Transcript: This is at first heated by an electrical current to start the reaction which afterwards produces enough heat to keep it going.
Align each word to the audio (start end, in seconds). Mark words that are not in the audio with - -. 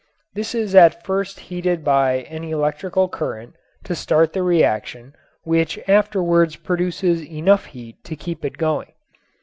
This 0.33 0.55
is 0.55 0.73
at 0.73 1.05
first 1.05 1.39
heated 1.41 1.83
by 1.83 2.23
an 2.25 2.43
electrical 2.43 3.07
current 3.07 3.53
to 3.83 3.93
start 3.93 4.33
the 4.33 4.41
reaction 4.41 5.13
which 5.43 5.77
afterwards 5.87 6.55
produces 6.55 7.23
enough 7.23 7.65
heat 7.67 8.03
to 8.05 8.15
keep 8.15 8.43
it 8.43 8.57
going. 8.57 8.93